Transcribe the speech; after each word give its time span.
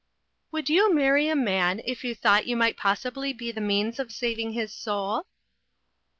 "Would 0.53 0.67
you 0.67 0.91
marry 0.91 1.27
a 1.29 1.35
man, 1.35 1.79
if 1.85 2.03
you 2.03 2.15
thought 2.15 2.47
you 2.47 2.57
might 2.57 2.75
possibly 2.75 3.33
be 3.33 3.51
the 3.51 3.61
means 3.61 3.99
of 3.99 4.11
saving 4.11 4.53
his 4.53 4.73
soul?" 4.73 5.27